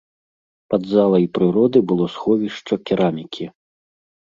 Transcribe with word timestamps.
Пад 0.73 0.87
залай 0.93 1.25
прыроды 1.35 1.79
было 1.93 2.09
сховішча 2.15 2.73
керамікі. 2.87 3.45